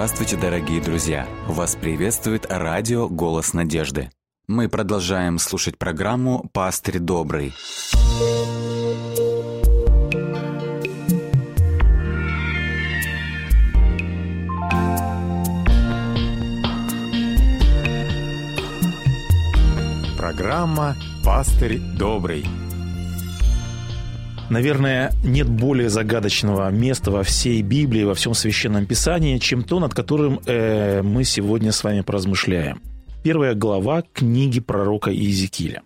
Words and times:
Здравствуйте, 0.00 0.38
дорогие 0.38 0.80
друзья! 0.80 1.28
Вас 1.46 1.76
приветствует 1.76 2.46
радио 2.48 3.06
«Голос 3.06 3.52
надежды». 3.52 4.08
Мы 4.48 4.70
продолжаем 4.70 5.38
слушать 5.38 5.76
программу 5.76 6.48
«Пастырь 6.54 6.98
добрый». 6.98 7.52
Программа 20.16 20.96
«Пастырь 21.22 21.78
добрый». 21.78 22.46
Наверное, 24.50 25.12
нет 25.22 25.48
более 25.48 25.88
загадочного 25.88 26.68
места 26.70 27.12
во 27.12 27.22
всей 27.22 27.62
Библии, 27.62 28.02
во 28.02 28.14
всем 28.16 28.34
Священном 28.34 28.84
Писании, 28.84 29.38
чем 29.38 29.62
то, 29.62 29.78
над 29.78 29.94
которым 29.94 30.40
э, 30.44 31.02
мы 31.02 31.22
сегодня 31.22 31.70
с 31.70 31.84
вами 31.84 32.00
поразмышляем. 32.00 32.82
Первая 33.22 33.54
глава 33.54 34.02
книги 34.12 34.58
пророка 34.58 35.12
Иезекииля. 35.12 35.82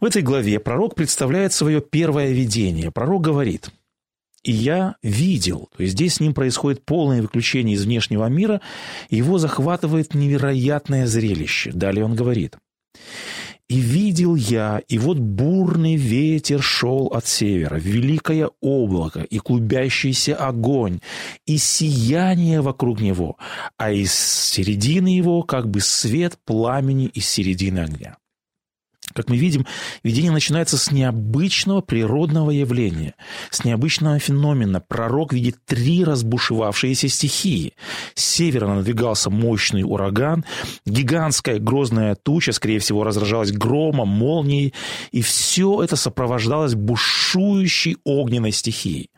В 0.00 0.04
этой 0.04 0.22
главе 0.22 0.60
пророк 0.60 0.94
представляет 0.94 1.52
свое 1.52 1.80
первое 1.80 2.30
видение. 2.30 2.92
Пророк 2.92 3.22
говорит, 3.22 3.70
«И 4.44 4.52
я 4.52 4.94
видел», 5.02 5.68
то 5.76 5.82
есть 5.82 5.94
здесь 5.94 6.14
с 6.14 6.20
ним 6.20 6.34
происходит 6.34 6.84
полное 6.84 7.20
выключение 7.20 7.74
из 7.74 7.84
внешнего 7.84 8.26
мира, 8.26 8.60
его 9.10 9.38
захватывает 9.38 10.14
невероятное 10.14 11.08
зрелище. 11.08 11.72
Далее 11.72 12.04
он 12.04 12.14
говорит, 12.14 12.58
и 13.68 13.80
видел 13.80 14.36
я, 14.36 14.80
и 14.88 14.98
вот 14.98 15.18
бурный 15.18 15.96
ветер 15.96 16.62
шел 16.62 17.06
от 17.06 17.26
севера, 17.26 17.76
великое 17.76 18.50
облако 18.60 19.20
и 19.20 19.38
клубящийся 19.38 20.36
огонь, 20.36 21.00
и 21.46 21.58
сияние 21.58 22.60
вокруг 22.60 23.00
него, 23.00 23.36
а 23.76 23.90
из 23.90 24.12
середины 24.14 25.08
его 25.08 25.42
как 25.42 25.68
бы 25.68 25.80
свет 25.80 26.38
пламени 26.44 27.06
из 27.06 27.28
середины 27.28 27.80
огня. 27.80 28.16
Как 29.16 29.30
мы 29.30 29.38
видим, 29.38 29.64
видение 30.02 30.30
начинается 30.30 30.76
с 30.76 30.92
необычного 30.92 31.80
природного 31.80 32.50
явления, 32.50 33.14
с 33.50 33.64
необычного 33.64 34.18
феномена. 34.18 34.82
Пророк 34.82 35.32
видит 35.32 35.56
три 35.64 36.04
разбушевавшиеся 36.04 37.08
стихии. 37.08 37.72
С 38.14 38.22
севера 38.22 38.66
надвигался 38.66 39.30
мощный 39.30 39.84
ураган, 39.84 40.44
гигантская 40.84 41.58
грозная 41.58 42.14
туча, 42.14 42.52
скорее 42.52 42.78
всего, 42.78 43.04
разражалась 43.04 43.52
громом, 43.52 44.08
молнией, 44.08 44.74
и 45.12 45.22
все 45.22 45.82
это 45.82 45.96
сопровождалось 45.96 46.74
бушующей 46.74 47.96
огненной 48.04 48.52
стихией. 48.52 49.08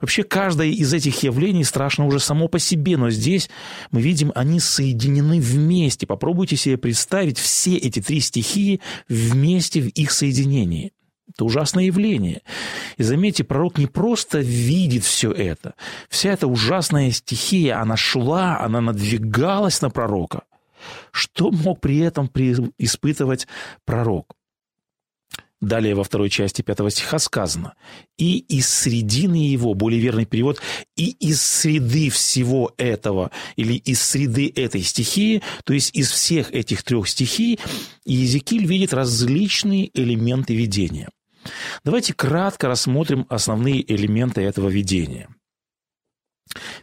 Вообще, 0.00 0.22
каждое 0.22 0.68
из 0.68 0.92
этих 0.92 1.22
явлений 1.22 1.64
страшно 1.64 2.06
уже 2.06 2.20
само 2.20 2.48
по 2.48 2.58
себе, 2.58 2.96
но 2.96 3.10
здесь 3.10 3.50
мы 3.90 4.00
видим, 4.00 4.32
они 4.34 4.60
соединены 4.60 5.40
вместе. 5.40 6.06
Попробуйте 6.06 6.56
себе 6.56 6.76
представить 6.76 7.38
все 7.38 7.76
эти 7.76 8.00
три 8.00 8.20
стихии 8.20 8.80
вместе 9.08 9.80
в 9.80 9.88
их 9.88 10.12
соединении. 10.12 10.92
Это 11.28 11.44
ужасное 11.44 11.84
явление. 11.84 12.42
И 12.96 13.02
заметьте, 13.02 13.44
пророк 13.44 13.78
не 13.78 13.86
просто 13.86 14.38
видит 14.38 15.04
все 15.04 15.30
это. 15.30 15.74
Вся 16.08 16.30
эта 16.32 16.46
ужасная 16.46 17.10
стихия, 17.10 17.80
она 17.80 17.96
шла, 17.96 18.60
она 18.60 18.80
надвигалась 18.80 19.82
на 19.82 19.90
пророка. 19.90 20.42
Что 21.10 21.50
мог 21.50 21.80
при 21.80 21.98
этом 21.98 22.30
испытывать 22.78 23.46
пророк? 23.84 24.37
Далее 25.60 25.96
во 25.96 26.04
второй 26.04 26.30
части 26.30 26.62
пятого 26.62 26.90
стиха 26.90 27.18
сказано 27.18 27.74
«И 28.16 28.38
из 28.38 28.68
средины 28.68 29.48
его», 29.48 29.74
более 29.74 30.00
верный 30.00 30.24
перевод, 30.24 30.60
«и 30.96 31.10
из 31.10 31.42
среды 31.42 32.10
всего 32.10 32.72
этого» 32.76 33.32
или 33.56 33.74
«из 33.74 34.00
среды 34.00 34.52
этой 34.54 34.82
стихии», 34.82 35.42
то 35.64 35.72
есть 35.72 35.96
из 35.96 36.12
всех 36.12 36.52
этих 36.52 36.84
трех 36.84 37.08
стихий, 37.08 37.58
Иезекииль 38.04 38.66
видит 38.66 38.94
различные 38.94 39.90
элементы 39.94 40.54
видения. 40.54 41.08
Давайте 41.82 42.14
кратко 42.14 42.68
рассмотрим 42.68 43.26
основные 43.28 43.82
элементы 43.92 44.42
этого 44.42 44.68
видения– 44.68 45.28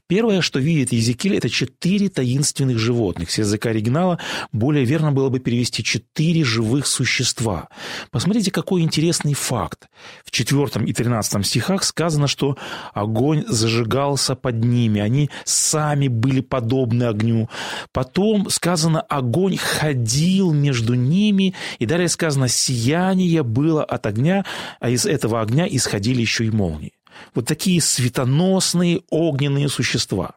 Первое, 0.08 0.42
что 0.42 0.60
видит 0.60 0.92
Езекиль, 0.92 1.36
это 1.36 1.50
четыре 1.50 2.10
таинственных 2.10 2.78
животных. 2.78 3.32
С 3.32 3.38
языка 3.38 3.70
оригинала 3.70 4.20
более 4.52 4.86
верно 4.86 5.12
было 5.12 5.30
бы 5.30 5.40
перевести 5.40 5.84
четыре 5.84 6.44
живых 6.44 6.88
существа. 6.88 7.70
Посмотрите, 8.12 8.52
какой 8.52 8.82
интересный 8.82 9.34
факт. 9.34 9.88
В 10.24 10.32
четвертом 10.32 10.86
и 10.86 10.94
тринадцатом 10.94 11.44
стихах 11.44 11.84
сказано, 11.84 12.28
что 12.28 12.58
огонь 12.94 13.44
зажигался 13.48 14.36
под 14.36 14.64
ними, 14.64 15.02
они 15.02 15.30
сами 15.44 16.08
были 16.08 16.42
подобны 16.42 17.04
огню. 17.04 17.50
Потом 17.92 18.50
сказано, 18.50 19.02
огонь 19.02 19.58
ходил 19.58 20.54
между 20.54 20.94
ними, 20.94 21.54
и 21.80 21.86
далее 21.86 22.10
сказано, 22.10 22.48
сияние 22.48 23.44
было 23.44 23.84
от 23.84 24.06
огня, 24.06 24.46
а 24.80 24.90
из 24.90 25.06
этого 25.06 25.42
огня 25.42 25.68
исходили 25.70 26.22
еще 26.22 26.46
и 26.46 26.52
молнии. 26.52 26.94
Вот 27.34 27.46
такие 27.46 27.82
светоносные 27.82 29.02
огненные 29.10 29.70
существа. 29.70 30.36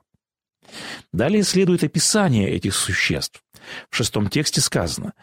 Далее 1.12 1.42
следует 1.42 1.84
описание 1.84 2.50
этих 2.50 2.74
существ. 2.74 3.42
В 3.90 3.96
шестом 3.96 4.28
тексте 4.28 4.60
сказано 4.60 5.14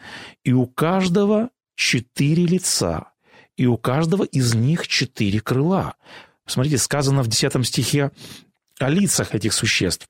«И 0.44 0.52
у 0.52 0.66
каждого 0.66 1.50
четыре 1.74 2.46
лица, 2.46 3.12
и 3.56 3.66
у 3.66 3.76
каждого 3.76 4.24
из 4.24 4.54
них 4.54 4.88
четыре 4.88 5.40
крыла». 5.40 5.94
Смотрите, 6.46 6.78
сказано 6.78 7.22
в 7.22 7.28
десятом 7.28 7.64
стихе 7.64 8.12
о 8.78 8.88
лицах 8.88 9.34
этих 9.34 9.52
существ. 9.52 10.06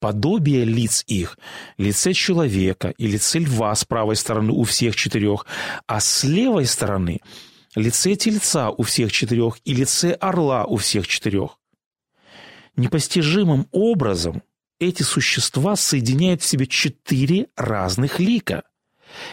Подобие 0.00 0.64
лиц 0.64 1.04
их, 1.06 1.38
лице 1.78 2.12
человека 2.12 2.92
и 2.98 3.06
лице 3.06 3.38
льва 3.38 3.74
с 3.74 3.84
правой 3.84 4.16
стороны 4.16 4.52
у 4.52 4.64
всех 4.64 4.96
четырех, 4.96 5.46
а 5.86 6.00
с 6.00 6.24
левой 6.24 6.66
стороны– 6.66 7.20
лице 7.80 8.14
тельца 8.16 8.70
у 8.70 8.82
всех 8.82 9.12
четырех 9.12 9.58
и 9.64 9.74
лице 9.74 10.12
орла 10.12 10.64
у 10.64 10.76
всех 10.76 11.06
четырех. 11.06 11.58
Непостижимым 12.76 13.68
образом 13.70 14.42
эти 14.78 15.02
существа 15.02 15.76
соединяют 15.76 16.42
в 16.42 16.46
себе 16.46 16.66
четыре 16.66 17.48
разных 17.56 18.18
лика. 18.18 18.64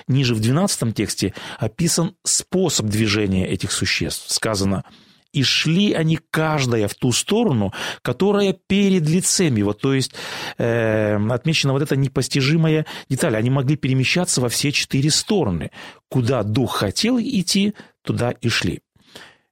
Ниже 0.08 0.36
в 0.36 0.40
12 0.40 0.96
тексте 0.96 1.34
описан 1.58 2.16
способ 2.24 2.86
движения 2.86 3.48
этих 3.48 3.72
существ. 3.72 4.32
Сказано 4.32 4.86
«И 5.34 5.44
шли 5.44 5.94
они 5.94 6.20
каждая 6.32 6.88
в 6.88 6.96
ту 6.96 7.12
сторону, 7.12 7.74
которая 8.02 8.54
перед 8.54 9.08
лицем 9.10 9.56
его». 9.56 9.74
То 9.74 9.94
есть 9.94 10.14
э, 10.58 11.18
отмечена 11.30 11.74
вот 11.74 11.82
эта 11.82 11.96
непостижимая 11.96 12.86
деталь. 13.10 13.36
Они 13.36 13.50
могли 13.50 13.76
перемещаться 13.76 14.40
во 14.40 14.50
все 14.50 14.72
четыре 14.72 15.10
стороны. 15.10 15.72
Куда 16.08 16.44
дух 16.44 16.76
хотел 16.76 17.20
идти, 17.20 17.74
туда 18.04 18.32
и 18.32 18.50
шли. 18.50 18.82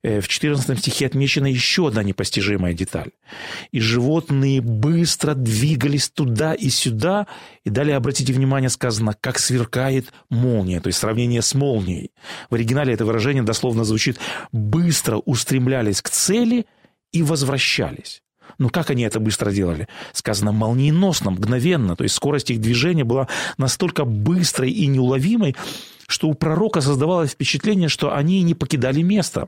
Э, 0.03 0.19
в 0.19 0.28
14 0.28 0.79
стихе 0.79 1.06
отмечена 1.06 1.45
еще 1.45 1.88
одна 1.88 2.01
непостижимая 2.01 2.73
деталь. 2.73 3.12
«И 3.72 3.79
животные 3.79 4.59
быстро 4.62 5.35
двигались 5.35 6.09
туда 6.09 6.53
и 6.53 6.69
сюда». 6.69 7.28
И 7.63 7.69
далее, 7.69 7.95
обратите 7.95 8.34
внимание, 8.34 8.69
сказано, 8.69 9.16
как 9.19 9.38
сверкает 9.38 10.12
молния, 10.29 10.81
то 10.81 10.88
есть 10.88 11.00
сравнение 11.00 11.44
с 11.44 11.53
молнией. 11.53 12.12
В 12.50 12.56
оригинале 12.56 12.94
это 12.94 13.06
выражение 13.06 13.44
дословно 13.44 13.84
звучит 13.84 14.19
«быстро 14.51 15.17
устремлялись 15.17 16.01
к 16.01 16.09
цели 16.09 16.66
и 17.12 17.22
возвращались». 17.22 18.23
Ну, 18.57 18.69
как 18.69 18.89
они 18.89 19.03
это 19.03 19.19
быстро 19.19 19.51
делали? 19.51 19.88
Сказано 20.13 20.51
молниеносно, 20.51 21.31
мгновенно. 21.31 21.95
То 21.95 22.03
есть 22.03 22.16
скорость 22.16 22.50
их 22.50 22.59
движения 22.59 23.03
была 23.03 23.28
настолько 23.57 24.03
быстрой 24.03 24.72
и 24.72 24.88
неуловимой, 24.88 25.56
что 26.07 26.28
у 26.28 26.33
пророка 26.33 26.81
создавалось 26.81 27.31
впечатление, 27.31 27.88
что 27.88 28.13
они 28.13 28.42
не 28.42 28.54
покидали 28.54 29.01
место. 29.01 29.47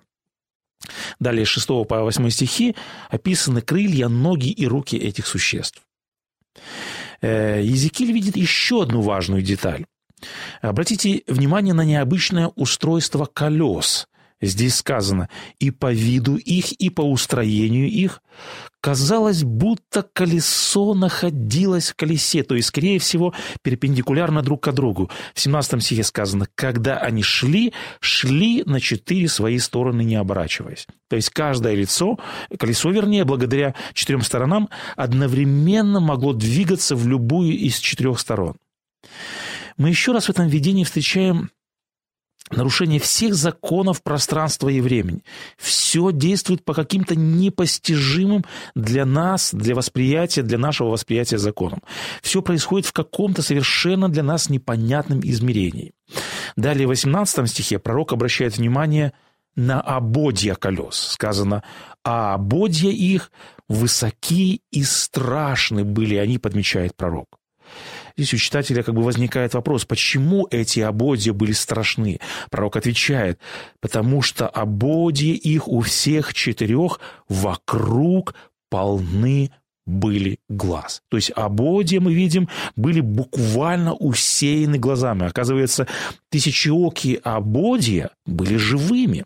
Далее 1.19 1.45
с 1.45 1.50
6 1.50 1.68
по 1.88 2.01
8 2.03 2.30
стихи 2.30 2.75
описаны 3.09 3.62
крылья, 3.62 4.07
ноги 4.07 4.50
и 4.50 4.68
руки 4.68 4.97
этих 4.97 5.27
существ. 5.27 5.81
Э, 7.21 7.62
Езекиль 7.63 8.12
видит 8.12 8.35
еще 8.35 8.83
одну 8.83 9.01
важную 9.01 9.41
деталь. 9.41 9.85
Обратите 10.62 11.24
внимание 11.27 11.74
на 11.74 11.83
необычное 11.83 12.47
устройство 12.56 13.25
колес. 13.25 14.07
Здесь 14.45 14.75
сказано 14.75 15.30
«и 15.60 15.72
по 15.72 15.92
виду 15.94 16.36
их, 16.36 16.74
и 16.74 16.90
по 16.90 17.01
устроению 17.01 17.90
их». 17.90 18.22
Казалось, 18.81 19.44
будто 19.45 20.04
колесо 20.04 20.94
находилось 20.94 21.92
в 21.92 21.95
колесе, 21.95 22.44
то 22.44 22.54
есть, 22.54 22.68
скорее 22.68 23.00
всего, 23.00 23.34
перпендикулярно 23.62 24.42
друг 24.42 24.63
к 24.63 24.72
другу. 24.74 25.10
В 25.34 25.40
17 25.40 25.81
стихе 25.81 26.04
сказано 26.04 26.48
«когда 26.56 26.98
они 26.98 27.24
шли, 27.24 27.72
шли 28.01 28.63
на 28.66 28.81
четыре 28.81 29.30
свои 29.30 29.57
стороны, 29.60 30.04
не 30.04 30.16
оборачиваясь». 30.16 30.86
То 31.10 31.16
есть, 31.16 31.30
каждое 31.30 31.75
лицо, 31.75 32.19
колесо, 32.60 32.92
вернее, 32.92 33.24
благодаря 33.24 33.74
четырем 33.94 34.22
сторонам, 34.22 34.68
одновременно 34.98 36.01
могло 36.01 36.34
двигаться 36.34 36.98
в 36.98 37.07
любую 37.07 37.54
из 37.57 37.78
четырех 37.78 38.19
сторон. 38.19 38.56
Мы 39.78 39.90
еще 39.90 40.12
раз 40.12 40.25
в 40.25 40.30
этом 40.30 40.48
видении 40.48 40.84
встречаем 40.84 41.51
нарушение 42.51 43.00
всех 43.00 43.36
законов 43.36 44.04
пространства 44.04 44.69
и 44.69 44.81
времени. 44.81 45.24
Все 45.57 46.12
действует 46.12 46.63
по 46.63 46.74
каким-то 46.74 47.16
непостижимым 47.16 48.44
для 48.75 49.06
нас, 49.06 49.54
для 49.54 49.75
восприятия, 49.75 50.42
для 50.44 50.57
нашего 50.57 50.90
восприятия 50.90 51.38
законам. 51.38 51.81
Все 52.22 52.42
происходит 52.42 52.86
в 52.88 52.94
каком-то 52.94 53.42
совершенно 53.42 54.10
для 54.10 54.24
нас 54.24 54.50
непонятном 54.50 55.22
измерении. 55.22 55.94
Далее 56.56 56.86
в 56.86 56.90
18 56.90 57.50
стихе 57.50 57.80
пророк 57.80 58.13
обращает 58.13 58.57
внимание 58.57 59.13
на 59.56 59.80
ободья 59.81 60.56
колес. 60.56 60.95
Сказано, 60.95 61.63
а 62.04 62.34
ободья 62.34 62.90
их 62.90 63.31
высоки 63.69 64.62
и 64.72 64.84
страшны 64.84 65.84
были, 65.84 66.16
они, 66.16 66.38
подмечает 66.38 66.95
пророк. 66.95 67.28
Здесь 68.15 68.33
у 68.33 68.38
читателя 68.38 68.83
как 68.83 68.94
бы 68.94 69.01
возникает 69.01 69.54
вопрос, 69.54 69.86
почему 69.86 70.48
эти 70.51 70.81
ободья 70.81 71.33
были 71.33 71.51
страшны? 71.51 72.19
Пророк 72.51 72.75
отвечает, 72.75 73.39
потому 73.80 74.21
что 74.21 74.48
ободья 74.48 75.33
их 75.33 75.68
у 75.68 75.81
всех 75.81 76.33
четырех 76.33 77.00
вокруг 77.27 78.36
полны 78.69 79.51
были 79.86 80.39
глаз. 80.48 81.01
То 81.10 81.18
есть 81.18 81.31
ободья, 81.36 82.00
мы 82.00 82.13
видим, 82.13 82.48
были 82.75 83.01
буквально 83.01 83.94
усеяны 83.94 84.77
глазами. 84.77 85.25
Оказывается, 85.25 85.88
тысячеокие 86.30 87.18
ободья 87.18 88.12
были 88.25 88.56
живыми. 88.56 89.25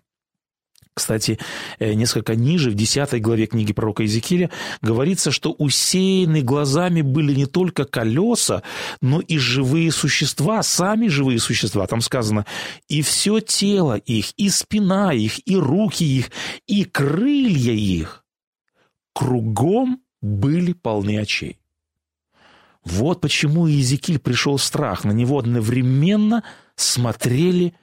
Кстати, 0.97 1.38
э, 1.77 1.94
несколько 1.94 2.35
ниже, 2.35 2.71
в 2.71 2.73
10 2.73 3.21
главе 3.21 3.45
книги 3.45 3.71
пророка 3.71 4.01
Иезекииля, 4.01 4.49
говорится, 4.81 5.29
что 5.29 5.51
усеяны 5.51 6.41
глазами 6.41 7.03
были 7.03 7.35
не 7.35 7.45
только 7.45 7.85
колеса, 7.85 8.63
но 8.99 9.21
и 9.21 9.38
живые 9.38 9.91
существа, 9.91 10.63
сами 10.63 11.07
живые 11.07 11.38
существа. 11.38 11.85
Там 11.85 12.01
сказано, 12.01 12.47
и 12.88 13.03
все 13.03 13.39
тело 13.41 13.95
их, 13.95 14.31
и 14.38 14.49
спина 14.49 15.13
их, 15.13 15.47
и 15.47 15.55
руки 15.55 16.03
их, 16.03 16.31
и 16.65 16.83
крылья 16.83 17.73
их 17.73 18.23
кругом 19.13 20.01
были 20.23 20.73
полны 20.73 21.19
очей. 21.19 21.59
Вот 22.83 23.21
почему 23.21 23.67
Иезекииль 23.67 24.17
пришел 24.17 24.57
страх. 24.57 25.03
На 25.03 25.11
него 25.11 25.38
одновременно 25.38 26.44
смотрели 26.75 27.75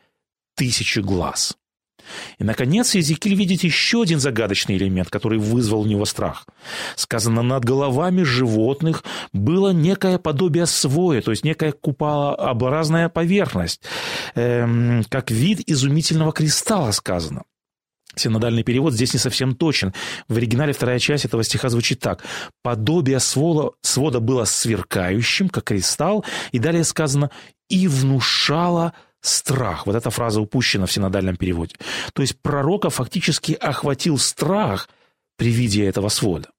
тысячи 0.57 0.99
глаз. 0.99 1.57
И, 2.39 2.45
наконец, 2.45 2.95
Езекиль 2.95 3.35
видит 3.35 3.63
еще 3.63 4.03
один 4.03 4.21
загадочный 4.21 4.77
элемент, 4.77 5.11
который 5.11 5.39
вызвал 5.39 5.83
у 5.83 5.87
него 5.87 6.05
страх. 6.05 6.47
Сказано, 6.97 7.43
над 7.43 7.65
головами 7.65 8.23
животных 8.23 9.05
было 9.33 9.71
некое 9.71 10.19
подобие 10.19 10.67
своя, 10.67 11.23
то 11.23 11.31
есть 11.31 11.45
некая 11.45 11.73
куполообразная 11.73 13.09
поверхность, 13.09 13.83
эм, 14.35 15.05
как 15.09 15.31
вид 15.31 15.61
изумительного 15.67 16.33
кристалла 16.33 16.91
сказано. 16.93 17.45
Синодальный 18.17 18.63
перевод 18.63 18.93
здесь 18.93 19.13
не 19.13 19.19
совсем 19.19 19.57
точен. 19.57 19.93
В 20.29 20.37
оригинале 20.37 20.73
вторая 20.73 20.99
часть 20.99 21.25
этого 21.25 21.43
стиха 21.43 21.69
звучит 21.69 22.01
так. 22.01 22.23
«Подобие 22.63 23.19
свода, 23.19 23.73
свода 23.83 24.21
было 24.21 24.45
сверкающим, 24.45 25.49
как 25.49 25.65
кристалл». 25.65 26.25
И 26.53 26.59
далее 26.59 26.85
сказано 26.85 27.31
«и 27.69 27.89
внушало 27.89 28.93
страх. 29.25 29.87
Вот 29.87 29.97
эта 29.97 30.11
фраза 30.11 30.41
упущена 30.41 30.87
в 30.87 30.93
синодальном 30.93 31.37
переводе. 31.37 31.75
То 32.13 32.23
есть 32.23 32.39
пророка 32.41 32.91
фактически 32.91 33.53
охватил 33.53 34.19
страх 34.19 34.89
при 35.37 35.51
виде 35.51 35.85
этого 35.85 36.09
свода. 36.09 36.51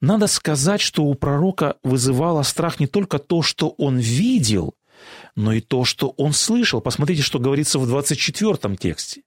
Надо 0.00 0.26
сказать, 0.28 0.80
что 0.80 1.04
у 1.04 1.14
пророка 1.14 1.76
вызывало 1.82 2.42
страх 2.42 2.80
не 2.80 2.86
только 2.86 3.18
то, 3.18 3.42
что 3.42 3.74
он 3.78 3.98
видел, 3.98 4.74
но 5.36 5.52
и 5.52 5.60
то, 5.60 5.84
что 5.84 6.14
он 6.16 6.32
слышал. 6.32 6.80
Посмотрите, 6.80 7.22
что 7.22 7.38
говорится 7.38 7.78
в 7.78 7.86
24 7.86 8.76
тексте. 8.76 9.22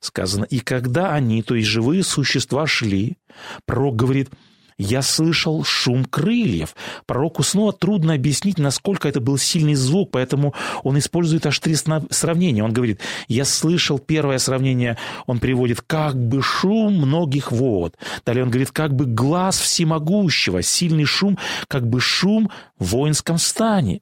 Сказано, 0.00 0.44
и 0.44 0.60
когда 0.60 1.12
они, 1.12 1.42
то 1.42 1.54
есть 1.54 1.68
живые 1.68 2.04
существа, 2.04 2.66
шли, 2.66 3.18
пророк 3.66 3.96
говорит– 3.96 4.30
я 4.78 5.02
слышал 5.02 5.64
шум 5.64 6.04
крыльев. 6.04 6.74
Пророку 7.06 7.42
снова 7.42 7.72
трудно 7.72 8.14
объяснить, 8.14 8.58
насколько 8.58 9.08
это 9.08 9.20
был 9.20 9.38
сильный 9.38 9.74
звук, 9.74 10.10
поэтому 10.10 10.54
он 10.82 10.98
использует 10.98 11.46
аж 11.46 11.58
три 11.58 11.74
сравнения. 11.74 12.64
Он 12.64 12.72
говорит, 12.72 13.00
я 13.28 13.44
слышал 13.44 13.98
первое 13.98 14.38
сравнение, 14.38 14.98
он 15.26 15.38
приводит, 15.38 15.80
как 15.82 16.16
бы 16.16 16.42
шум 16.42 16.94
многих 16.94 17.52
вод. 17.52 17.96
Далее 18.24 18.44
он 18.44 18.50
говорит, 18.50 18.70
как 18.70 18.94
бы 18.94 19.06
глаз 19.06 19.58
всемогущего, 19.58 20.62
сильный 20.62 21.04
шум, 21.04 21.38
как 21.68 21.86
бы 21.86 22.00
шум 22.00 22.50
в 22.78 22.86
воинском 22.86 23.38
стане, 23.38 24.00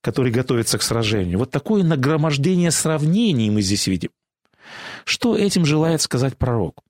который 0.00 0.32
готовится 0.32 0.78
к 0.78 0.82
сражению. 0.82 1.38
Вот 1.38 1.50
такое 1.50 1.82
нагромождение 1.82 2.70
сравнений 2.70 3.50
мы 3.50 3.62
здесь 3.62 3.86
видим. 3.86 4.10
Что 5.04 5.36
этим 5.36 5.64
желает 5.64 6.00
сказать 6.00 6.36
пророк? 6.36 6.80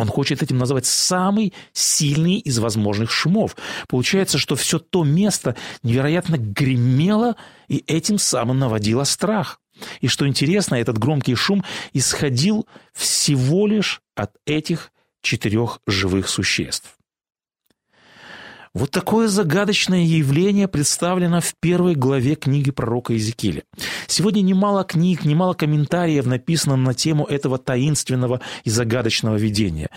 Он 0.00 0.08
хочет 0.08 0.42
этим 0.42 0.56
назвать 0.56 0.86
самый 0.86 1.52
сильный 1.74 2.38
из 2.38 2.58
возможных 2.58 3.10
шумов. 3.10 3.54
Получается, 3.86 4.38
что 4.38 4.56
все 4.56 4.78
то 4.78 5.04
место 5.04 5.56
невероятно 5.82 6.36
гремело 6.38 7.36
и 7.68 7.84
этим 7.86 8.18
самым 8.18 8.58
наводило 8.58 9.04
страх. 9.04 9.60
И 10.00 10.08
что 10.08 10.26
интересно, 10.26 10.76
этот 10.76 10.96
громкий 10.96 11.34
шум 11.34 11.62
исходил 11.92 12.66
всего 12.94 13.66
лишь 13.66 14.00
от 14.14 14.32
этих 14.46 14.90
четырех 15.20 15.80
живых 15.86 16.30
существ. 16.30 16.96
Вот 18.72 18.92
такое 18.92 19.26
загадочное 19.26 20.04
явление 20.04 20.68
представлено 20.68 21.40
в 21.40 21.54
первой 21.58 21.96
главе 21.96 22.36
книги 22.36 22.70
пророка 22.70 23.12
Иезекииля. 23.12 23.64
Сегодня 24.06 24.42
немало 24.42 24.84
книг, 24.84 25.24
немало 25.24 25.54
комментариев 25.54 26.24
написано 26.24 26.76
на 26.76 26.94
тему 26.94 27.24
этого 27.24 27.58
таинственного 27.58 28.40
и 28.62 28.70
загадочного 28.70 29.34
видения. 29.34 29.90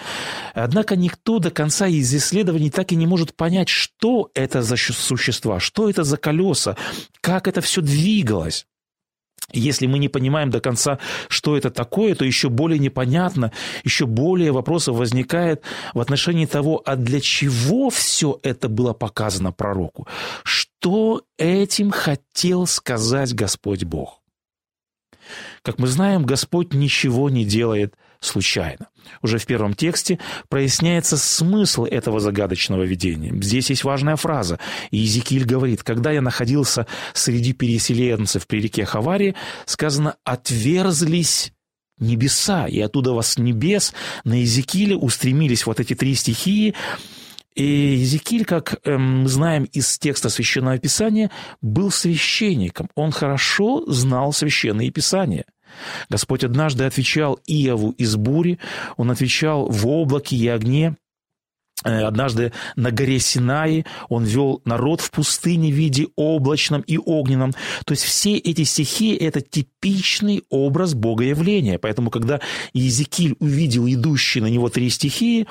Однако 0.55 0.95
никто 0.95 1.37
до 1.37 1.51
конца 1.51 1.85
из 1.85 2.11
исследований 2.15 2.71
так 2.71 2.91
и 2.91 2.95
не 2.95 3.05
может 3.05 3.35
понять, 3.35 3.69
что 3.69 4.31
это 4.33 4.63
за 4.63 4.75
существа, 4.75 5.59
что 5.59 5.87
это 5.87 6.03
за 6.03 6.17
колеса, 6.17 6.75
как 7.21 7.47
это 7.47 7.61
все 7.61 7.81
двигалось. 7.81 8.65
Если 9.51 9.87
мы 9.87 9.99
не 9.99 10.09
понимаем 10.09 10.49
до 10.49 10.59
конца, 10.59 10.99
что 11.27 11.57
это 11.57 11.69
такое, 11.69 12.15
то 12.15 12.25
еще 12.25 12.49
более 12.49 12.79
непонятно, 12.79 13.51
еще 13.83 14.05
более 14.05 14.51
вопросов 14.51 14.95
возникает 14.95 15.61
в 15.93 15.99
отношении 15.99 16.45
того, 16.45 16.81
а 16.85 16.95
для 16.95 17.19
чего 17.19 17.89
все 17.89 18.39
это 18.43 18.69
было 18.69 18.93
показано 18.93 19.51
пророку? 19.51 20.07
Что 20.43 21.23
этим 21.37 21.91
хотел 21.91 22.65
сказать 22.67 23.33
Господь 23.33 23.83
Бог? 23.83 24.21
Как 25.61 25.79
мы 25.79 25.87
знаем, 25.87 26.25
Господь 26.25 26.73
ничего 26.73 27.29
не 27.29 27.45
делает 27.45 27.95
случайно. 28.25 28.87
Уже 29.21 29.37
в 29.37 29.45
первом 29.45 29.73
тексте 29.73 30.19
проясняется 30.49 31.17
смысл 31.17 31.85
этого 31.85 32.19
загадочного 32.19 32.83
видения. 32.83 33.33
Здесь 33.41 33.69
есть 33.69 33.83
важная 33.83 34.15
фраза. 34.15 34.59
Иезекииль 34.91 35.45
говорит, 35.45 35.83
когда 35.83 36.11
я 36.11 36.21
находился 36.21 36.87
среди 37.13 37.53
переселенцев 37.53 38.47
при 38.47 38.61
реке 38.61 38.85
Хавари, 38.85 39.35
сказано 39.65 40.15
«отверзлись 40.23 41.53
небеса, 41.99 42.67
и 42.67 42.79
оттуда 42.79 43.13
вас 43.13 43.37
небес 43.37 43.93
на 44.23 44.33
Иезекииле 44.33 44.95
устремились 44.95 45.65
вот 45.65 45.79
эти 45.79 45.93
три 45.93 46.15
стихии, 46.15 46.73
и 47.55 47.63
Езекиль, 47.63 48.45
как 48.45 48.79
эм, 48.83 49.21
мы 49.21 49.29
знаем 49.29 49.65
из 49.65 49.99
текста 49.99 50.29
Священного 50.29 50.79
Писания, 50.79 51.29
был 51.61 51.91
священником. 51.91 52.89
Он 52.95 53.11
хорошо 53.11 53.83
знал 53.85 54.33
Священные 54.33 54.89
Писания. 54.89 55.45
Господь 56.09 56.43
однажды 56.43 56.85
отвечал 56.85 57.39
Иову 57.45 57.91
из 57.91 58.15
бури, 58.15 58.59
он 58.97 59.11
отвечал 59.11 59.67
в 59.69 59.87
облаке 59.87 60.35
и 60.35 60.47
огне, 60.47 60.95
э, 61.83 62.03
Однажды 62.03 62.53
на 62.75 62.91
горе 62.91 63.19
Синаи 63.19 63.85
он 64.09 64.23
вел 64.23 64.61
народ 64.65 65.01
в 65.01 65.11
пустыне 65.11 65.71
в 65.71 65.75
виде 65.75 66.07
облачном 66.15 66.81
и 66.81 66.97
огненном. 66.97 67.53
То 67.85 67.93
есть 67.93 68.03
все 68.03 68.37
эти 68.37 68.63
стихи– 68.63 69.15
это 69.19 69.41
типичный 69.41 70.43
образ 70.49 70.93
Богоявления. 70.93 71.79
Поэтому, 71.79 72.09
когда 72.09 72.39
Иезекииль 72.73 73.35
увидел 73.39 73.87
идущие 73.87 74.43
на 74.43 74.47
него 74.47 74.69
три 74.69 74.89
стихии, 74.89 75.47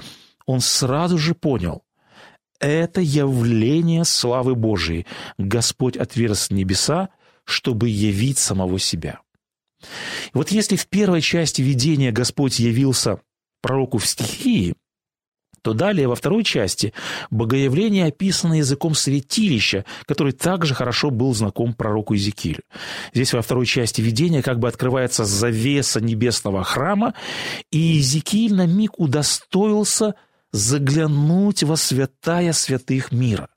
он 0.47 0.61
сразу 0.61 1.19
же 1.19 1.35
понял– 1.35 1.83
это 2.62 3.00
явление 3.00 4.05
славы 4.05 4.55
Божией. 4.55 5.05
Господь 5.37 5.97
отверз 5.97 6.50
небеса, 6.50 7.09
чтобы 7.45 7.88
явить 7.88 8.38
самого 8.38 8.79
себя. 8.79 9.21
Вот 10.33 10.51
если 10.51 10.77
в 10.77 10.87
первой 10.89 11.21
части 11.21 11.62
видения 11.62 12.12
Господь 12.12 12.59
явился 12.59 13.21
пророку 13.61 13.99
в 13.99 14.07
стихии, 14.07 14.75
то 15.62 15.75
далее 15.75 16.09
во 16.09 16.17
второй 16.17 16.45
части 16.45 16.93
богоявление 17.31 18.07
описано 18.07 18.55
языком 18.55 18.95
святилища, 18.95 19.85
который 20.07 20.33
также 20.33 20.75
хорошо 20.75 21.11
был 21.11 21.33
знаком 21.35 21.73
пророку 21.73 22.15
Иезекиилю. 22.15 22.62
Здесь 23.15 23.33
во 23.33 23.43
второй 23.43 23.67
части 23.67 24.01
видения 24.01 24.43
как 24.43 24.59
бы 24.59 24.69
открывается 24.69 25.25
завеса 25.25 26.01
небесного 26.01 26.65
храма, 26.65 27.15
и 27.71 27.79
Иезекииль 27.79 28.55
на 28.55 28.67
миг 28.67 28.99
удостоился 28.99 30.15
заглянуть 30.51 31.62
во 31.62 31.77
святая 31.77 32.53
святых 32.53 33.12
мира. 33.12 33.49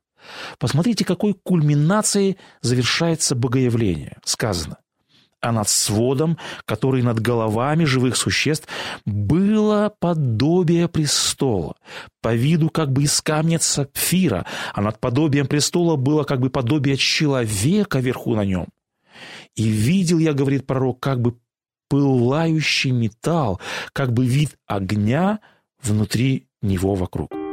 Посмотрите, 0.59 1.05
какой 1.05 1.33
кульминацией 1.33 2.37
завершается 2.61 3.35
богоявление. 3.35 4.17
Сказано, 4.23 4.77
а 5.45 5.51
над 5.51 5.69
сводом, 5.69 6.37
который 6.65 7.03
над 7.03 7.19
головами 7.19 7.85
живых 7.85 8.17
существ, 8.17 8.67
было 9.05 9.93
подобие 9.99 10.87
престола, 10.87 11.75
по 12.21 12.33
виду 12.33 12.69
как 12.69 12.91
бы 12.91 13.03
из 13.03 13.21
камня 13.21 13.59
сапфира, 13.59 14.47
а 14.73 14.81
над 14.81 14.99
подобием 14.99 15.45
престола 15.45 15.97
было 15.97 16.23
как 16.23 16.39
бы 16.39 16.49
подобие 16.49 16.97
человека 16.97 17.99
вверху 17.99 18.35
на 18.35 18.43
нем. 18.43 18.67
И 19.55 19.63
видел 19.63 20.17
я, 20.17 20.33
говорит 20.33 20.65
пророк, 20.65 20.99
как 20.99 21.21
бы 21.21 21.37
пылающий 21.89 22.89
металл, 22.89 23.61
как 23.93 24.13
бы 24.13 24.25
вид 24.25 24.57
огня 24.65 25.39
внутри 25.83 26.47
него 26.63 26.95
вокруг. 26.95 27.44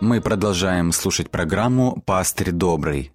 Мы 0.00 0.20
продолжаем 0.20 0.92
слушать 0.92 1.28
программу 1.28 2.00
«Пастырь 2.06 2.52
добрый». 2.52 3.10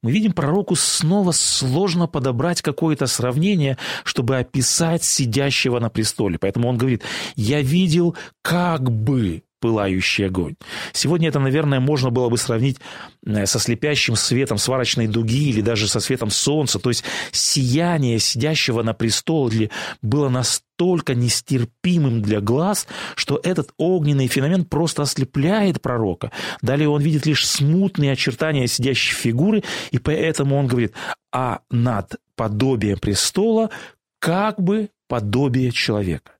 Мы 0.00 0.12
видим 0.12 0.32
пророку 0.32 0.76
снова 0.76 1.32
сложно 1.32 2.06
подобрать 2.06 2.62
какое-то 2.62 3.06
сравнение, 3.08 3.76
чтобы 4.04 4.38
описать 4.38 5.02
сидящего 5.02 5.80
на 5.80 5.90
престоле. 5.90 6.38
Поэтому 6.38 6.68
он 6.68 6.78
говорит, 6.78 7.02
я 7.34 7.60
видел 7.60 8.16
как 8.42 8.90
бы 8.90 9.42
пылающий 9.60 10.26
огонь. 10.26 10.56
Сегодня 10.92 11.28
это, 11.28 11.38
наверное, 11.38 11.80
можно 11.80 12.10
было 12.10 12.28
бы 12.28 12.38
сравнить 12.38 12.78
э, 13.24 13.46
со 13.46 13.58
слепящим 13.58 14.16
светом 14.16 14.58
сварочной 14.58 15.06
дуги 15.06 15.50
или 15.50 15.60
даже 15.60 15.86
со 15.86 16.00
светом 16.00 16.30
солнца. 16.30 16.78
То 16.78 16.90
есть 16.90 17.04
сияние 17.30 18.18
сидящего 18.18 18.82
на 18.82 18.94
престоле 18.94 19.70
было 20.02 20.28
настолько 20.28 21.14
нестерпимым 21.14 22.22
для 22.22 22.40
глаз, 22.40 22.88
что 23.14 23.40
этот 23.42 23.72
огненный 23.76 24.26
феномен 24.26 24.64
просто 24.64 25.02
ослепляет 25.02 25.82
пророка. 25.82 26.32
Далее 26.62 26.88
он 26.88 27.02
видит 27.02 27.26
лишь 27.26 27.46
смутные 27.46 28.12
очертания 28.12 28.66
сидящей 28.66 29.14
фигуры, 29.14 29.62
и 29.90 29.98
поэтому 29.98 30.56
он 30.56 30.66
говорит, 30.66 30.94
а 31.32 31.60
над 31.70 32.16
подобием 32.34 32.98
престола 32.98 33.70
как 34.18 34.60
бы 34.60 34.90
подобие 35.08 35.72
человека. 35.72 36.32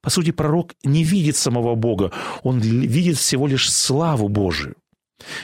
По 0.00 0.10
сути, 0.10 0.30
пророк 0.32 0.74
не 0.84 1.04
видит 1.04 1.36
самого 1.36 1.74
Бога, 1.74 2.12
он 2.42 2.58
видит 2.60 3.16
всего 3.16 3.46
лишь 3.46 3.70
славу 3.72 4.28
Божию. 4.28 4.76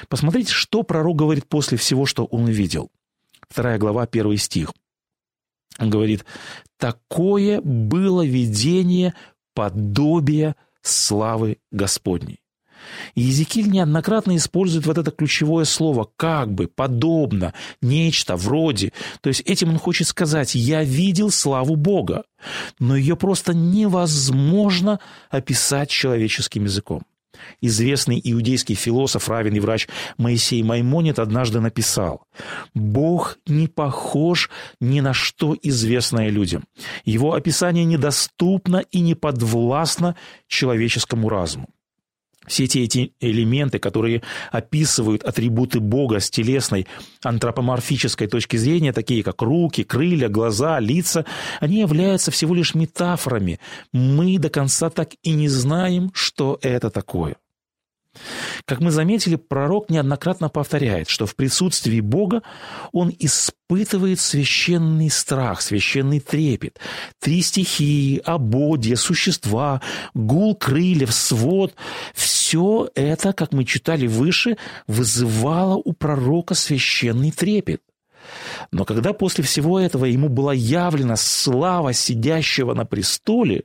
Посмотрите, 0.09 0.53
что 0.53 0.83
пророк 0.83 1.17
говорит 1.17 1.49
после 1.49 1.79
всего, 1.79 2.07
что 2.07 2.25
он 2.25 2.47
видел. 2.47 2.91
Вторая 3.49 3.79
глава, 3.79 4.07
первый 4.07 4.37
стих. 4.37 4.73
Он 5.79 5.91
говорит, 5.91 6.25
«Такое 6.77 7.61
было 7.61 8.25
видение 8.25 9.15
подобия 9.55 10.57
славы 10.83 11.59
Господней». 11.71 12.42
И 13.15 13.23
Езекиль 13.23 13.69
неоднократно 13.69 14.37
использует 14.37 14.87
вот 14.87 14.99
это 14.99 15.11
ключевое 15.11 15.65
слово 15.65 16.09
«как 16.17 16.53
бы», 16.53 16.67
«подобно», 16.67 17.55
«нечто», 17.81 18.37
«вроде». 18.37 18.93
То 19.21 19.29
есть 19.29 19.43
этим 19.43 19.71
он 19.71 19.79
хочет 19.79 20.09
сказать 20.09 20.55
«я 20.55 20.83
видел 20.83 21.31
славу 21.31 21.77
Бога», 21.77 22.25
но 22.79 22.97
ее 22.97 23.17
просто 23.17 23.55
невозможно 23.55 25.01
описать 25.31 25.91
человеческим 25.91 26.65
языком. 26.65 27.03
Известный 27.61 28.21
иудейский 28.23 28.75
философ, 28.75 29.29
равен 29.29 29.55
и 29.55 29.61
врач 29.61 29.89
Моисей 30.19 30.63
Маймонит 30.63 31.19
однажды 31.19 31.61
написал 31.61 32.27
«Бог 32.75 33.39
не 33.47 33.69
похож 33.69 34.51
ни 34.81 35.01
на 35.01 35.13
что 35.13 35.57
известное 35.63 36.29
людям. 36.29 36.65
Его 37.05 37.35
описание 37.35 37.85
недоступно 37.85 38.79
и 38.91 39.01
не 39.01 39.15
подвластно 39.15 40.17
человеческому 40.47 41.29
разуму. 41.29 41.69
Все 42.47 42.65
эти, 42.65 42.79
эти 42.79 43.13
элементы, 43.21 43.79
которые 43.79 44.23
описывают 44.51 45.23
атрибуты 45.23 45.81
Бога 45.81 46.19
с 46.21 46.31
телесной 46.31 46.87
антропоморфической 47.23 48.27
точки 48.27 48.57
зрения, 48.57 48.93
такие 48.93 49.23
как 49.23 49.43
руки, 49.43 49.85
крылья, 49.85 50.29
глаза, 50.29 50.81
лица, 50.81 51.25
они 51.61 51.81
являются 51.81 52.31
всего 52.31 52.55
лишь 52.55 52.75
метафорами. 52.75 53.61
Мы 53.93 54.39
до 54.39 54.51
конца 54.51 54.91
так 54.91 55.11
и 55.23 55.33
не 55.33 55.49
знаем, 55.49 56.11
что 56.15 56.59
это 56.63 56.91
такое. 56.91 57.37
Как 58.65 58.81
мы 58.81 58.91
заметили, 58.91 59.37
пророк 59.37 59.91
неоднократно 59.91 60.49
повторяет, 60.49 61.09
что 61.09 61.27
в 61.27 61.35
присутствии 61.35 62.01
Бога 62.01 62.43
он 62.93 63.13
испытывает 63.19 64.21
священный 64.21 65.11
страх, 65.11 65.63
священный 65.63 66.21
трепет. 66.21 66.79
Три 67.19 67.43
стихии, 67.43 68.21
ободья, 68.25 68.97
существа, 68.97 69.81
гул 70.15 70.55
крыльев, 70.55 71.13
свод– 71.13 71.75
все 72.15 72.91
это, 72.95 73.33
как 73.33 73.53
мы 73.53 73.65
читали 73.65 74.07
выше, 74.07 74.59
вызывало 74.87 75.77
у 75.77 75.93
пророка 75.93 76.55
священный 76.55 77.31
трепет. 77.31 77.83
Но 78.71 78.85
когда 78.85 79.13
после 79.13 79.43
всего 79.43 79.81
этого 79.81 80.05
ему 80.05 80.29
была 80.29 80.55
явлена 80.55 81.17
слава 81.17 81.93
сидящего 81.93 82.75
на 82.75 82.85
престоле, 82.85 83.65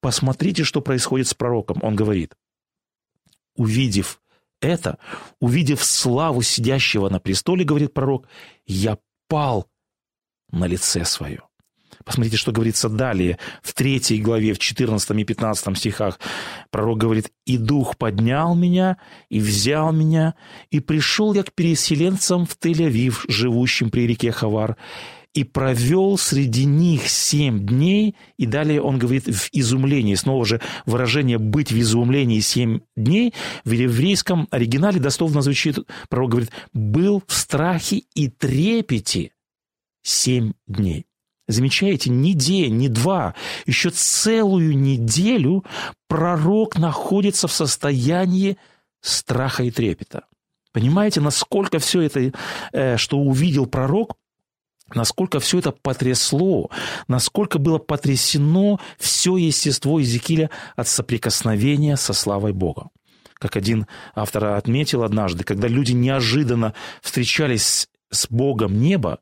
посмотрите, 0.00 0.64
что 0.64 0.80
происходит 0.80 1.28
с 1.28 1.34
пророком. 1.34 1.78
Он 1.82 1.94
говорит, 1.94 2.32
увидев 3.56 4.20
это, 4.60 4.98
увидев 5.40 5.84
славу 5.84 6.42
сидящего 6.42 7.08
на 7.08 7.18
престоле, 7.18 7.64
говорит 7.64 7.92
пророк, 7.92 8.28
я 8.66 8.98
пал 9.28 9.68
на 10.50 10.66
лице 10.66 11.04
свое. 11.04 11.42
Посмотрите, 12.04 12.36
что 12.36 12.52
говорится 12.52 12.88
далее, 12.88 13.38
в 13.62 13.74
третьей 13.74 14.20
главе, 14.20 14.54
в 14.54 14.58
14 14.58 15.10
и 15.10 15.24
15 15.24 15.78
стихах. 15.78 16.18
Пророк 16.70 16.98
говорит, 16.98 17.30
«И 17.44 17.58
дух 17.58 17.96
поднял 17.96 18.54
меня, 18.54 18.96
и 19.28 19.40
взял 19.40 19.92
меня, 19.92 20.34
и 20.70 20.80
пришел 20.80 21.32
я 21.34 21.42
к 21.42 21.52
переселенцам 21.52 22.46
в 22.46 22.56
Тель-Авив, 22.58 23.24
живущим 23.28 23.90
при 23.90 24.06
реке 24.06 24.32
Хавар, 24.32 24.76
и 25.34 25.44
провел 25.44 26.18
среди 26.18 26.64
них 26.64 27.08
семь 27.08 27.66
дней, 27.66 28.16
и 28.36 28.46
далее 28.46 28.82
он 28.82 28.98
говорит 28.98 29.26
в 29.26 29.48
изумлении, 29.52 30.14
снова 30.14 30.44
же 30.44 30.60
выражение 30.84 31.38
«быть 31.38 31.72
в 31.72 31.80
изумлении 31.80 32.40
семь 32.40 32.80
дней» 32.96 33.32
в 33.64 33.70
еврейском 33.70 34.46
оригинале 34.50 35.00
дословно 35.00 35.40
звучит, 35.40 35.78
пророк 36.08 36.30
говорит, 36.30 36.50
«был 36.72 37.22
в 37.26 37.32
страхе 37.32 38.02
и 38.14 38.28
трепете 38.28 39.32
семь 40.02 40.52
дней». 40.66 41.06
Замечаете, 41.48 42.08
не 42.10 42.34
день, 42.34 42.76
не 42.76 42.88
два, 42.88 43.34
еще 43.66 43.90
целую 43.90 44.78
неделю 44.78 45.64
пророк 46.08 46.78
находится 46.78 47.48
в 47.48 47.52
состоянии 47.52 48.58
страха 49.00 49.64
и 49.64 49.70
трепета. 49.70 50.26
Понимаете, 50.72 51.20
насколько 51.20 51.78
все 51.78 52.02
это, 52.02 52.32
э, 52.72 52.96
что 52.96 53.18
увидел 53.18 53.66
пророк, 53.66 54.16
насколько 54.94 55.40
все 55.40 55.58
это 55.58 55.72
потрясло, 55.72 56.70
насколько 57.08 57.58
было 57.58 57.78
потрясено 57.78 58.80
все 58.98 59.36
естество 59.36 59.98
Иезекииля 59.98 60.50
от 60.76 60.88
соприкосновения 60.88 61.96
со 61.96 62.12
славой 62.12 62.52
Бога. 62.52 62.88
Как 63.34 63.56
один 63.56 63.86
автор 64.14 64.44
отметил 64.44 65.02
однажды, 65.02 65.44
когда 65.44 65.66
люди 65.66 65.92
неожиданно 65.92 66.74
встречались 67.00 67.88
с 68.10 68.26
Богом 68.28 68.80
неба, 68.80 69.18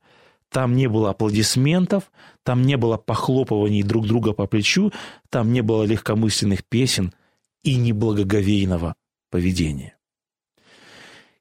там 0.50 0.74
не 0.74 0.88
было 0.88 1.10
аплодисментов, 1.10 2.10
там 2.42 2.62
не 2.62 2.76
было 2.76 2.96
похлопываний 2.96 3.82
друг 3.82 4.06
друга 4.06 4.32
по 4.32 4.46
плечу, 4.46 4.92
там 5.30 5.52
не 5.52 5.62
было 5.62 5.84
легкомысленных 5.84 6.64
песен 6.64 7.14
и 7.62 7.76
неблагоговейного 7.76 8.94
поведения. 9.30 9.96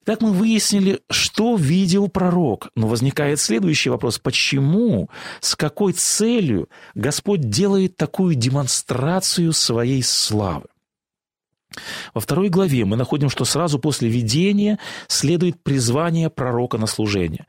Так 0.09 0.21
мы 0.21 0.31
выяснили, 0.33 1.01
что 1.11 1.55
видел 1.55 2.07
пророк. 2.07 2.69
Но 2.73 2.87
возникает 2.87 3.39
следующий 3.39 3.91
вопрос. 3.91 4.17
Почему, 4.17 5.07
с 5.39 5.55
какой 5.55 5.93
целью 5.93 6.67
Господь 6.95 7.41
делает 7.41 7.95
такую 7.95 8.33
демонстрацию 8.33 9.53
своей 9.53 10.01
славы? 10.01 10.65
Во 12.15 12.21
второй 12.21 12.49
главе 12.49 12.85
мы 12.85 12.97
находим, 12.97 13.29
что 13.29 13.45
сразу 13.45 13.77
после 13.77 14.09
видения 14.09 14.79
следует 15.07 15.61
призвание 15.61 16.31
пророка 16.31 16.79
на 16.79 16.87
служение. 16.87 17.45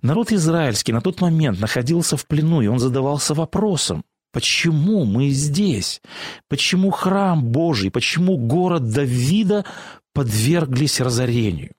Народ 0.00 0.32
израильский 0.32 0.94
на 0.94 1.02
тот 1.02 1.20
момент 1.20 1.60
находился 1.60 2.16
в 2.16 2.26
плену, 2.26 2.62
и 2.62 2.68
он 2.68 2.78
задавался 2.78 3.34
вопросом, 3.34 4.02
Почему 4.32 5.04
мы 5.04 5.28
здесь? 5.28 6.00
Почему 6.48 6.90
храм 6.90 7.44
Божий, 7.44 7.90
почему 7.90 8.38
город 8.38 8.88
Давида 8.90 9.66
подверглись 10.14 11.02
разорению? 11.02 11.74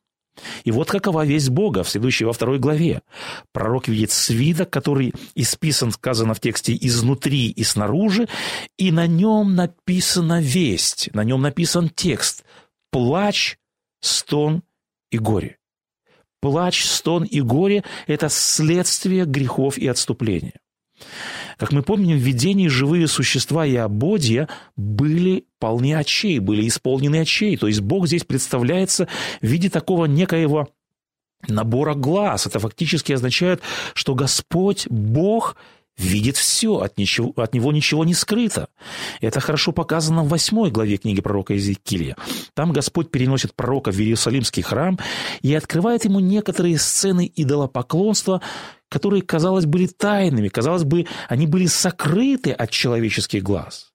И 0.64 0.72
вот 0.72 0.90
какова 0.90 1.26
весть 1.26 1.50
Бога 1.50 1.84
в 1.84 1.90
следующей 1.90 2.26
во 2.26 2.34
второй 2.34 2.60
главе. 2.60 3.02
Пророк 3.52 3.88
видит 3.88 4.12
свиток, 4.12 4.70
который 4.70 5.14
исписан, 5.36 5.92
сказано 5.92 6.34
в 6.34 6.40
тексте, 6.40 6.78
изнутри 6.80 7.50
и 7.50 7.64
снаружи, 7.64 8.28
и 8.78 8.92
на 8.92 9.08
нем 9.08 9.56
написана 9.56 10.42
весть, 10.42 11.10
на 11.14 11.24
нем 11.24 11.42
написан 11.42 11.90
текст 11.90 12.44
«Плач, 12.92 13.58
стон 14.02 14.64
и 15.12 15.18
горе». 15.18 15.58
Плач, 16.42 16.84
стон 16.84 17.24
и 17.24 17.40
горе– 17.42 17.84
это 18.08 18.28
следствие 18.30 19.26
грехов 19.26 19.78
и 19.78 19.88
отступления. 19.88 20.60
Как 21.58 21.72
мы 21.72 21.84
помним, 21.84 22.18
в 22.18 22.22
видении 22.22 22.68
живые 22.68 23.08
существа 23.08 23.66
и 23.66 23.76
ободья 23.76 24.50
были 24.76 25.46
полны 25.60 25.96
очей, 25.96 26.40
были 26.40 26.68
исполнены 26.68 27.18
очей. 27.18 27.58
То 27.58 27.68
есть 27.68 27.82
Бог 27.82 28.08
здесь 28.08 28.24
представляется 28.24 29.08
в 29.42 29.46
виде 29.46 29.70
такого 29.70 30.06
некоего 30.06 30.70
набора 31.48 31.94
глаз. 31.94 32.48
Это 32.48 32.60
фактически 32.60 33.14
означает, 33.14 33.62
что 33.94 34.16
Господь, 34.16 34.88
Бог, 34.90 35.56
видит 35.98 36.38
все, 36.38 36.78
от, 36.80 36.98
ничего, 36.98 37.34
от 37.36 37.54
него 37.54 37.72
ничего 37.72 38.04
не 38.04 38.14
скрыто. 38.14 38.68
Это 39.22 39.40
хорошо 39.40 39.72
показано 39.72 40.24
в 40.24 40.30
восьмой 40.30 40.72
главе 40.72 40.98
книги 40.98 41.22
пророка 41.22 41.54
Иезекииля. 41.54 42.16
Там 42.54 42.72
Господь 42.72 43.12
переносит 43.12 43.54
пророка 43.56 43.92
в 43.92 44.00
Иерусалимский 44.00 44.64
храм 44.64 45.00
и 45.42 45.54
открывает 45.54 46.06
ему 46.06 46.20
некоторые 46.20 46.78
сцены 46.78 47.32
идолопоклонства, 47.36 48.42
которые, 48.90 49.22
казалось, 49.22 49.66
были 49.66 49.88
тайными, 49.88 50.50
казалось 50.50 50.84
бы, 50.84 51.08
они 51.28 51.48
были 51.48 51.66
сокрыты 51.66 52.52
от 52.52 52.70
человеческих 52.70 53.44
глаз. 53.44 53.92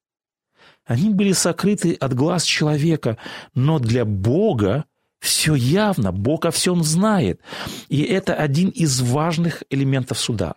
Они 0.85 1.11
были 1.11 1.33
сокрыты 1.33 1.95
от 1.95 2.15
глаз 2.15 2.45
человека, 2.45 3.19
но 3.55 3.79
для 3.79 4.05
Бога 4.05 4.87
все 5.21 5.55
явно, 5.55 6.13
Бог 6.13 6.47
о 6.47 6.51
всем 6.51 6.83
знает. 6.83 7.41
И 7.89 8.03
это 8.03 8.35
один 8.35 8.71
из 8.71 9.01
важных 9.01 9.65
элементов 9.69 10.19
суда. 10.19 10.55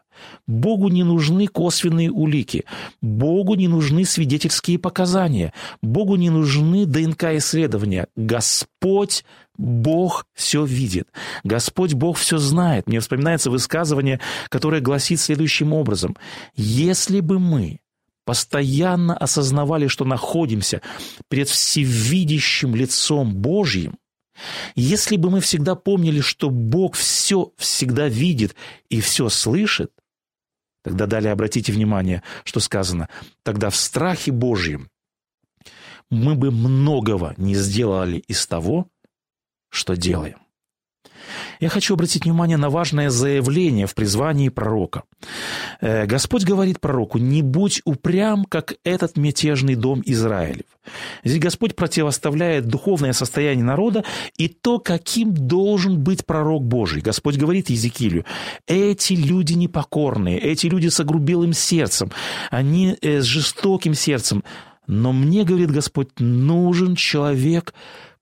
Богу 0.48 0.90
не 0.90 1.04
нужны 1.04 1.48
косвенные 1.48 2.12
улики, 2.12 2.66
Богу 3.02 3.56
не 3.56 3.68
нужны 3.68 4.06
свидетельские 4.06 4.80
показания, 4.80 5.54
Богу 5.82 6.16
не 6.16 6.30
нужны 6.30 6.86
ДНК-исследования. 6.86 8.08
Господь 8.16 9.24
Бог 9.58 10.26
все 10.34 10.66
видит. 10.66 11.08
Господь 11.44 11.94
Бог 11.94 12.18
все 12.18 12.38
знает. 12.38 12.88
Мне 12.88 13.00
вспоминается 13.00 13.52
высказывание, 13.52 14.20
которое 14.50 14.82
гласит 14.82 15.20
следующим 15.20 15.74
образом. 15.74 16.18
Если 16.56 17.20
бы 17.20 17.40
мы 17.40 17.80
постоянно 18.26 19.16
осознавали, 19.16 19.88
что 19.88 20.06
находимся 20.06 20.82
перед 21.30 21.50
всевидящим 21.50 22.76
лицом 22.76 23.36
Божьим, 23.36 23.98
если 24.76 25.18
бы 25.18 25.30
мы 25.30 25.42
всегда 25.42 25.76
помнили, 25.76 26.22
что 26.22 26.50
Бог 26.50 26.96
все 26.96 27.52
всегда 27.58 28.08
видит 28.08 28.56
и 28.90 29.02
все 29.02 29.30
слышит, 29.30 29.92
тогда 30.84 31.06
далее 31.06 31.32
обратите 31.32 31.72
внимание, 31.72 32.24
что 32.44 32.60
сказано, 32.60 33.10
тогда 33.44 33.70
в 33.70 33.76
страхе 33.76 34.32
Божьем 34.32 34.89
мы 36.10 36.36
бы 36.36 36.52
многого 36.52 37.34
не 37.38 37.56
сделали 37.56 38.17
из 38.28 38.46
того, 38.46 38.88
что 39.70 39.96
делаем. 39.96 40.41
Я 41.60 41.70
хочу 41.70 41.94
обратить 41.94 42.26
внимание 42.26 42.58
на 42.58 42.70
важное 42.70 43.10
заявление 43.10 43.88
в 43.88 43.96
призвании 43.96 44.50
пророка. 44.50 45.04
Э, 45.80 46.06
Господь 46.06 46.44
говорит 46.44 46.80
пророку, 46.80 47.18
не 47.18 47.42
будь 47.42 47.82
упрям, 47.86 48.46
как 48.46 48.76
этот 48.84 49.18
мятежный 49.18 49.76
дом 49.76 50.02
Израилев. 50.06 50.66
Здесь 51.24 51.40
Господь 51.40 51.76
противоставляет 51.76 52.68
духовное 52.68 53.14
состояние 53.14 53.64
народа 53.66 54.04
и 54.38 54.48
то, 54.48 54.80
каким 54.80 55.34
должен 55.34 56.00
быть 56.00 56.26
пророк 56.26 56.64
Божий. 56.64 57.02
Господь 57.02 57.38
говорит 57.38 57.70
Езекилю, 57.70 58.26
эти 58.68 59.14
люди 59.14 59.54
непокорные, 59.54 60.40
эти 60.40 60.68
люди 60.68 60.88
с 60.88 61.00
огрубелым 61.00 61.54
сердцем, 61.54 62.12
они 62.50 62.98
э, 63.02 63.22
с 63.22 63.26
жестоким 63.26 63.94
сердцем, 63.94 64.44
Но 64.88 65.14
мне, 65.14 65.44
говорит 65.44 65.72
Господь, 65.72 66.20
нужен 66.20 66.96
человек, 66.96 67.74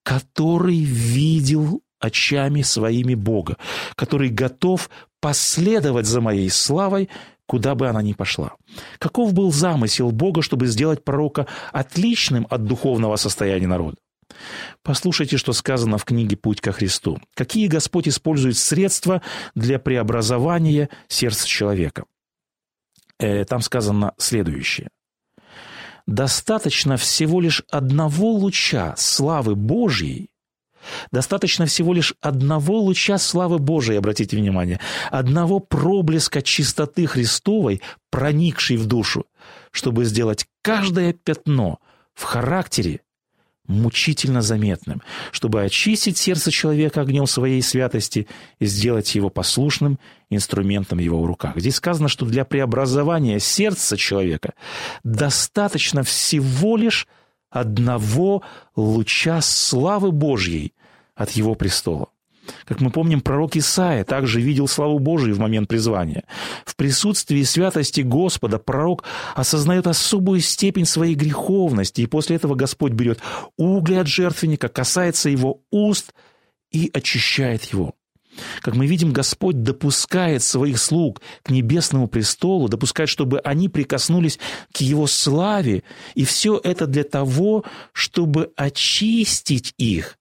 который 0.03 0.79
видел 0.83 1.81
очами 1.99 2.61
своими 2.61 3.15
Бога, 3.15 3.57
который 3.95 4.29
готов 4.29 4.89
последовать 5.19 6.05
за 6.05 6.21
моей 6.21 6.49
славой, 6.49 7.09
куда 7.45 7.75
бы 7.75 7.87
она 7.87 8.01
ни 8.01 8.13
пошла. 8.13 8.53
Каков 8.99 9.33
был 9.33 9.51
замысел 9.51 10.11
Бога, 10.11 10.41
чтобы 10.41 10.67
сделать 10.67 11.03
пророка 11.03 11.47
отличным 11.71 12.47
от 12.49 12.63
духовного 12.63 13.15
состояния 13.15 13.67
народа? 13.67 13.97
Послушайте, 14.83 15.37
что 15.37 15.53
сказано 15.53 15.97
в 15.97 16.05
книге 16.05 16.37
«Путь 16.37 16.61
ко 16.61 16.71
Христу». 16.71 17.19
Какие 17.33 17.67
Господь 17.67 18.07
использует 18.07 18.57
средства 18.57 19.21
для 19.55 19.79
преобразования 19.79 20.89
сердца 21.07 21.47
человека? 21.47 22.05
Э, 23.19 23.43
там 23.45 23.61
сказано 23.61 24.13
следующее. 24.17 24.89
«Достаточно 26.05 26.97
всего 26.97 27.41
лишь 27.41 27.63
одного 27.69 28.31
луча 28.31 28.95
славы 28.97 29.55
Божьей, 29.55 30.28
Достаточно 31.11 31.65
всего 31.65 31.93
лишь 31.93 32.13
одного 32.21 32.79
луча 32.79 33.17
славы 33.17 33.59
Божией, 33.59 33.97
обратите 33.97 34.37
внимание, 34.37 34.79
одного 35.11 35.59
проблеска 35.59 36.41
чистоты 36.41 37.05
Христовой, 37.05 37.81
проникшей 38.09 38.77
в 38.77 38.85
душу, 38.85 39.25
чтобы 39.71 40.05
сделать 40.05 40.45
каждое 40.61 41.13
пятно 41.13 41.79
в 42.13 42.23
характере 42.23 43.01
мучительно 43.69 44.41
заметным, 44.41 45.01
чтобы 45.31 45.61
очистить 45.61 46.17
сердце 46.17 46.51
человека 46.51 47.01
огнем 47.01 47.27
своей 47.27 47.61
святости 47.61 48.27
и 48.57 48.65
сделать 48.65 49.13
его 49.13 49.29
послушным 49.29 49.99
инструментом 50.29 50.97
его 50.97 51.21
в 51.21 51.25
руках. 51.25 51.53
Здесь 51.57 51.75
сказано, 51.75 52.09
что 52.09 52.25
для 52.25 52.45
преобразования 52.45 53.39
сердца 53.39 53.95
человека 53.95 54.53
достаточно 55.03 56.03
всего 56.03 56.77
лишь 56.77 57.07
одного 57.49 58.43
луча 58.75 59.41
славы 59.41 60.11
Божьей 60.11 60.73
от 61.15 61.31
его 61.31 61.55
престола. 61.55 62.09
Как 62.65 62.81
мы 62.81 62.89
помним, 62.89 63.21
пророк 63.21 63.55
Исаия 63.55 64.03
также 64.03 64.41
видел 64.41 64.67
славу 64.67 64.99
Божию 64.99 65.35
в 65.35 65.39
момент 65.39 65.67
призвания. 65.67 66.23
В 66.65 66.75
присутствии 66.75 67.43
святости 67.43 68.01
Господа 68.01 68.57
пророк 68.57 69.03
осознает 69.35 69.87
особую 69.87 70.41
степень 70.41 70.85
своей 70.85 71.15
греховности, 71.15 72.01
и 72.01 72.07
после 72.07 72.37
этого 72.37 72.55
Господь 72.55 72.93
берет 72.93 73.19
угли 73.57 73.95
от 73.95 74.07
жертвенника, 74.07 74.67
касается 74.67 75.29
его 75.29 75.61
уст 75.71 76.13
и 76.71 76.89
очищает 76.93 77.65
его. 77.65 77.93
Как 78.61 78.75
мы 78.75 78.87
видим, 78.87 79.11
Господь 79.11 79.63
допускает 79.63 80.43
своих 80.43 80.79
слуг 80.79 81.21
к 81.43 81.49
небесному 81.49 82.07
престолу, 82.07 82.67
допускает, 82.67 83.09
чтобы 83.09 83.39
они 83.39 83.69
прикоснулись 83.69 84.39
к 84.73 84.77
Его 84.81 85.07
славе, 85.07 85.83
и 86.15 86.23
все 86.23 86.59
это 86.63 86.87
для 86.87 87.03
того, 87.03 87.63
чтобы 87.93 88.51
очистить 88.55 89.73
их 89.77 90.17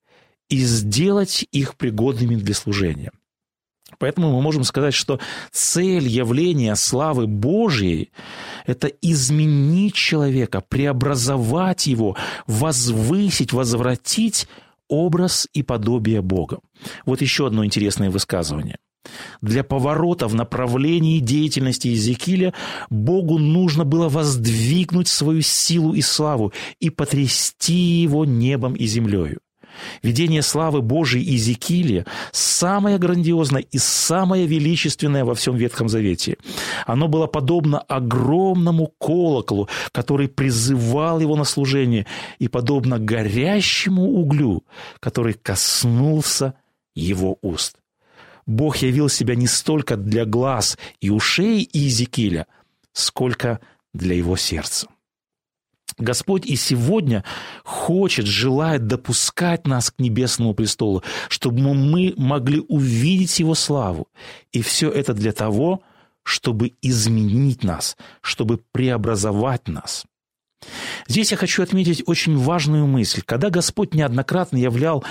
и 0.49 0.61
сделать 0.61 1.47
их 1.53 1.77
пригодными 1.77 2.37
для 2.37 2.55
служения. 2.55 3.11
Поэтому 3.99 4.33
мы 4.33 4.43
можем 4.43 4.65
сказать, 4.65 4.95
что 4.95 5.19
цель 5.51 6.07
явления 6.07 6.77
славы 6.77 7.27
Божьей– 7.27 8.13
это 8.67 8.89
изменить 8.89 9.95
человека, 9.95 10.61
преобразовать 10.61 11.87
его, 11.87 12.17
возвысить, 12.47 13.53
возвратить 13.53 14.47
образ 14.89 15.49
и 15.53 15.63
подобие 15.63 16.23
Бога. 16.23 16.59
Вот 17.07 17.21
еще 17.21 17.47
одно 17.47 17.65
интересное 17.65 18.11
высказывание. 18.11 18.79
Для 19.41 19.65
поворота 19.65 20.27
в 20.29 20.35
направлении 20.35 21.21
деятельности 21.21 21.89
Иезекииля 21.89 22.53
Богу 22.91 23.39
нужно 23.39 23.85
было 23.85 24.09
воздвигнуть 24.09 25.09
свою 25.09 25.41
силу 25.41 25.95
и 25.95 26.03
славу 26.03 26.53
и 26.81 26.91
потрясти 26.91 28.03
его 28.03 28.25
небом 28.25 28.75
и 28.75 28.87
землею. 28.87 29.41
Видение 30.03 30.43
славы 30.43 30.83
Божией 30.83 31.25
Иезекииля 31.25 32.07
самое 32.33 32.99
грандиозное 32.99 33.63
и 33.63 33.79
самое 33.79 34.47
величественное 34.47 35.25
во 35.25 35.35
всем 35.35 35.57
Ветхом 35.57 35.89
Завете. 35.89 36.37
Оно 36.87 37.09
было 37.09 37.27
подобно 37.27 37.81
огромному 37.81 38.93
колоколу, 38.99 39.69
который 39.93 40.29
призывал 40.29 41.21
его 41.21 41.37
на 41.37 41.45
служение, 41.45 42.07
и 42.39 42.49
подобно 42.49 42.99
горящему 42.99 44.05
углю, 44.05 44.65
который 45.01 45.35
коснулся 45.35 46.55
его 46.95 47.39
уст. 47.43 47.77
Бог 48.47 48.79
явил 48.79 49.09
себя 49.09 49.35
не 49.35 49.47
столько 49.47 49.97
для 49.97 50.25
глаз 50.25 50.79
и 51.01 51.11
ушей 51.11 51.69
Иезекииля, 51.71 52.47
сколько 52.93 53.61
для 53.93 54.15
его 54.15 54.37
сердца. 54.37 54.89
Господь 55.97 56.47
и 56.47 56.57
сегодня 56.57 57.25
хочет, 57.65 58.27
желает 58.27 58.87
допускать 58.87 59.67
нас 59.67 59.91
к 59.91 59.99
небесному 59.99 60.55
престолу, 60.55 61.03
чтобы 61.29 61.75
мы 61.75 62.15
могли 62.17 62.61
увидеть 62.61 63.39
Его 63.41 63.55
славу. 63.55 64.09
И 64.53 64.63
все 64.63 64.91
это 64.91 65.15
для 65.15 65.33
того, 65.33 65.83
чтобы 66.23 66.75
изменить 66.83 67.65
нас, 67.65 67.97
чтобы 68.21 68.61
преобразовать 68.73 69.67
нас. 69.67 70.05
Здесь 71.09 71.31
я 71.31 71.39
хочу 71.39 71.63
отметить 71.63 72.03
очень 72.07 72.37
важную 72.37 72.87
мысль. 72.87 73.23
Когда 73.25 73.49
Господь 73.49 73.95
неоднократно 73.95 74.59
являл 74.59 75.05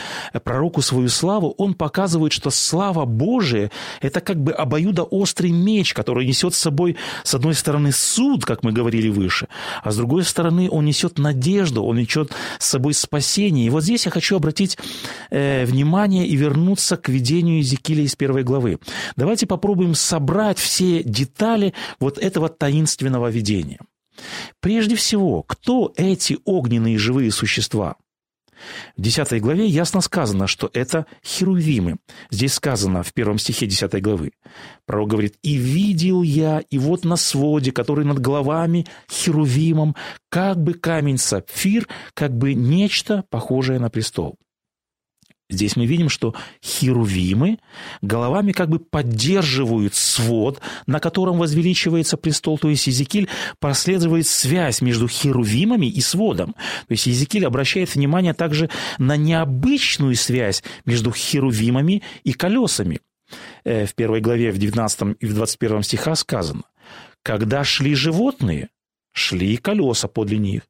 пророку 0.43 0.81
свою 0.81 1.09
славу, 1.09 1.55
Он 1.57 1.73
показывает, 1.73 2.33
что 2.33 2.51
слава 2.51 3.05
Божия– 3.05 3.71
это 4.01 4.21
как 4.21 4.41
бы 4.41 4.51
обоюдоострый 4.51 5.51
меч, 5.51 5.95
который 5.95 6.27
несет 6.27 6.53
с 6.53 6.59
собой, 6.59 6.97
с 7.23 7.33
одной 7.33 7.55
стороны, 7.55 7.91
суд, 7.91 8.45
как 8.45 8.63
мы 8.63 8.71
говорили 8.71 9.09
выше, 9.09 9.47
а 9.83 9.91
с 9.91 9.97
другой 9.97 10.23
стороны, 10.23 10.69
он 10.69 10.85
несет 10.85 11.17
надежду, 11.17 11.83
он 11.83 11.97
несет 11.97 12.31
с 12.59 12.67
собой 12.67 12.93
спасение. 12.93 13.65
И 13.65 13.69
вот 13.71 13.83
здесь 13.83 14.05
я 14.05 14.11
хочу 14.11 14.35
обратить 14.35 14.77
э, 15.31 15.65
внимание 15.65 16.27
и 16.27 16.35
вернуться 16.35 16.97
к 16.97 17.09
видению 17.09 17.57
Иезекииля 17.57 18.03
из 18.03 18.15
первой 18.15 18.43
главы. 18.43 18.77
Давайте 19.15 19.47
попробуем 19.47 19.95
собрать 19.95 20.59
все 20.59 21.01
детали 21.03 21.73
вот 21.99 22.19
этого 22.19 22.49
таинственного 22.49 23.29
видения. 23.29 23.79
Прежде 24.59 24.95
всего, 24.95 25.43
кто 25.43 25.93
эти 25.95 26.37
огненные 26.45 26.97
живые 26.97 27.31
существа? 27.31 27.95
В 28.95 29.01
10 29.01 29.41
главе 29.41 29.67
ясно 29.67 30.01
сказано, 30.01 30.47
что 30.47 30.69
это 30.73 31.05
херувимы. 31.23 31.97
Здесь 32.31 32.53
сказано 32.53 33.03
в 33.03 33.13
первом 33.13 33.37
стихе 33.37 33.67
10 33.67 34.01
главы. 34.01 34.31
Пророк 34.85 35.09
говорит, 35.09 35.35
«И 35.43 35.55
видел 35.55 36.23
я, 36.23 36.63
и 36.69 36.77
вот 36.77 37.05
на 37.05 37.15
своде, 37.15 37.71
который 37.71 38.05
над 38.05 38.19
головами 38.19 38.87
херувимом, 39.09 39.95
как 40.29 40.61
бы 40.61 40.73
камень 40.73 41.17
сапфир, 41.17 41.87
как 42.13 42.35
бы 42.35 42.53
нечто 42.53 43.23
похожее 43.29 43.79
на 43.79 43.89
престол». 43.89 44.37
Здесь 45.49 45.77
мы 45.77 45.85
видим, 45.85 46.09
что 46.09 46.35
херувимы 46.61 47.59
головами 48.01 48.51
как 48.51 48.67
бы 48.67 48.79
поддерживают 48.79 49.95
свод, 49.95 50.59
на 50.87 50.99
котором 50.99 51.37
возвеличивается 51.37 52.17
престол, 52.17 52.57
то 52.57 52.69
есть 52.69 52.87
Езекиль 52.87 53.29
прослеживает 53.59 54.27
связь 54.27 54.81
между 54.81 55.07
херувимами 55.07 55.85
и 55.85 56.01
сводом. 56.01 56.53
То 56.53 56.91
есть 56.91 57.07
Езекиль 57.07 57.45
обращает 57.45 57.95
внимание 57.95 58.33
также 58.33 58.69
на 58.97 59.15
необычную 59.15 60.15
связь 60.15 60.63
между 60.85 61.11
херувимами 61.11 62.03
и 62.25 62.33
колесами. 62.33 62.99
Э, 63.63 63.85
в 63.85 63.95
первой 63.95 64.19
главе, 64.19 64.51
в 64.51 64.57
19 64.57 65.15
и 65.19 65.25
в 65.25 65.33
21 65.33 65.83
стихах 65.83 66.17
сказано, 66.19 66.63
«Когда 67.23 67.63
шли 67.63 67.95
животные, 67.95 68.67
шли 69.13 69.53
и 69.53 69.57
колеса 69.57 70.09
подле 70.09 70.37
них, 70.37 70.63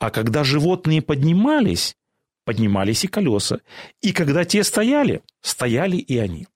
а 0.00 0.10
когда 0.10 0.42
животные 0.42 1.02
поднимались, 1.02 1.96
поднимались 2.44 3.04
и 3.04 3.08
колеса. 3.08 3.60
И 4.02 4.12
когда 4.12 4.44
те 4.44 4.64
стояли, 4.64 5.22
стояли 5.40 5.96
и 5.96 6.18
они. 6.18 6.46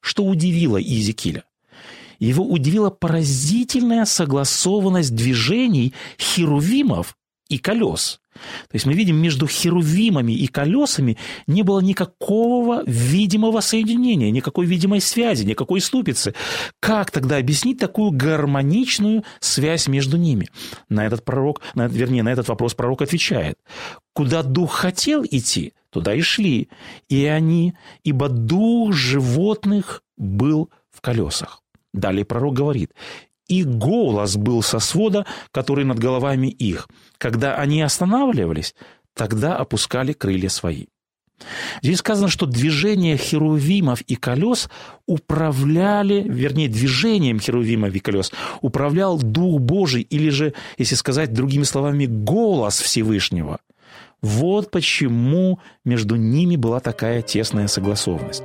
Что 0.00 0.24
удивило 0.24 0.76
Иезекииля? 0.76 1.44
Его 2.18 2.44
удивила 2.44 2.90
поразительная 2.90 4.04
согласованность 4.04 5.14
движений 5.14 5.94
херувимов 6.18 7.16
и 7.48 7.58
колес. 7.58 8.20
То 8.32 8.74
есть 8.74 8.86
мы 8.86 8.94
видим, 8.94 9.16
между 9.16 9.46
херувимами 9.46 10.32
и 10.32 10.46
колесами 10.46 11.18
не 11.46 11.62
было 11.62 11.80
никакого 11.80 12.84
видимого 12.86 13.60
соединения, 13.60 14.30
никакой 14.30 14.66
видимой 14.66 15.00
связи, 15.00 15.44
никакой 15.44 15.80
ступицы. 15.80 16.34
Как 16.78 17.10
тогда 17.10 17.38
объяснить 17.38 17.78
такую 17.78 18.12
гармоничную 18.12 19.24
связь 19.40 19.88
между 19.88 20.16
ними? 20.16 20.48
На 20.88 21.06
этот 21.06 21.24
пророк, 21.24 21.60
на, 21.74 21.88
вернее, 21.88 22.22
на 22.22 22.30
этот 22.30 22.48
вопрос 22.48 22.74
пророк 22.74 23.02
отвечает. 23.02 23.58
Куда 24.12 24.42
дух 24.42 24.72
хотел 24.72 25.24
идти, 25.24 25.72
туда 25.90 26.14
и 26.14 26.20
шли. 26.20 26.68
И 27.08 27.24
они, 27.26 27.74
ибо 28.02 28.28
дух 28.28 28.92
животных 28.92 30.02
был 30.16 30.70
в 30.90 31.00
колесах. 31.00 31.62
Далее 31.92 32.24
пророк 32.24 32.54
говорит, 32.54 32.92
и 33.48 33.64
голос 33.64 34.36
был 34.36 34.62
со 34.62 34.78
свода, 34.78 35.26
который 35.50 35.84
над 35.84 35.98
головами 35.98 36.46
их. 36.46 36.88
Когда 37.18 37.56
они 37.56 37.82
останавливались, 37.82 38.74
тогда 39.14 39.56
опускали 39.56 40.12
крылья 40.12 40.48
свои. 40.48 40.86
Здесь 41.82 41.98
сказано, 41.98 42.28
что 42.28 42.46
движение 42.46 43.16
херувимов 43.16 44.02
и 44.02 44.14
колес 44.14 44.68
управляли, 45.06 46.22
вернее, 46.22 46.68
движением 46.68 47.40
херувимов 47.40 47.94
и 47.94 47.98
колес 47.98 48.30
управлял 48.60 49.18
Дух 49.18 49.60
Божий, 49.60 50.02
или 50.02 50.28
же, 50.28 50.52
если 50.76 50.94
сказать 50.94 51.32
другими 51.32 51.62
словами, 51.62 52.06
голос 52.06 52.80
Всевышнего. 52.80 53.60
Вот 54.22 54.70
почему 54.70 55.60
между 55.84 56.16
ними 56.16 56.56
была 56.56 56.80
такая 56.80 57.22
тесная 57.22 57.68
согласованность. 57.68 58.44